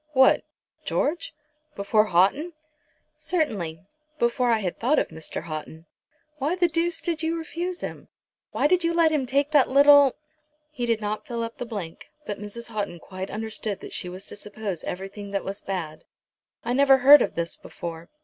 [0.13, 0.43] "What,
[0.83, 1.31] George?
[1.75, 2.53] Before Houghton?"
[3.19, 3.85] "Certainly;
[4.17, 5.43] before I had thought of Mr.
[5.43, 5.85] Houghton."
[6.39, 8.07] "Why the deuce did you refuse him?
[8.51, 10.15] Why did you let him take that little"
[10.71, 12.69] He did not fill up the blank, but Mrs.
[12.69, 16.03] Houghton quite understood that she was to suppose everything that was bad.
[16.65, 18.09] "I never heard of this before."